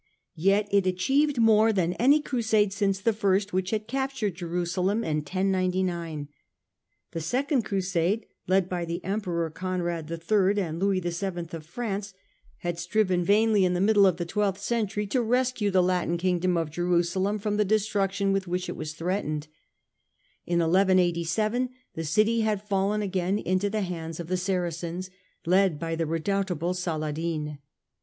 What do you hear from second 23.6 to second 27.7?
the hands of the Saracens, led by the redoubtable Saladin.